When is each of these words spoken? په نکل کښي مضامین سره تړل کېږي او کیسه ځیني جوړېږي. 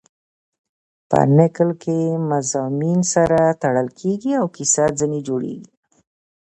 په 1.09 1.19
نکل 1.37 1.69
کښي 1.81 1.99
مضامین 2.31 2.99
سره 3.13 3.39
تړل 3.61 3.87
کېږي 3.99 4.31
او 4.39 4.45
کیسه 4.55 4.83
ځیني 4.99 5.19
جوړېږي. 5.27 5.69